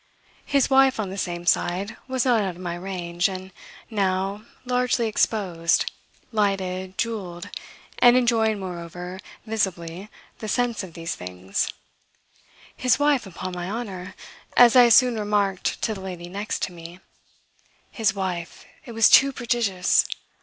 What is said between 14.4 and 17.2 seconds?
as I soon remarked to the lady next me,